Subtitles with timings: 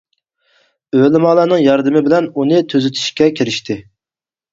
[0.99, 3.79] ئۆلىمالارنىڭ ياردىمى بىلەن ئۇنى تۈزىتىشكە كىرىشتى.